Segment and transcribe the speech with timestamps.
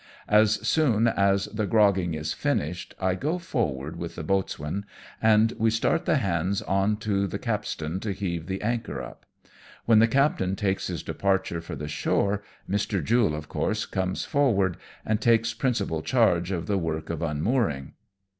[0.29, 4.83] As soon as the grogging is finished I go forward with the boatswain,
[5.21, 9.27] and we start the hands on to the capstan to heave the anchor up.
[9.85, 13.03] "When the captain takes his departure for the shore Mr.
[13.03, 17.93] Jule of course comes forward, and takes principal charge of the work of unmooring.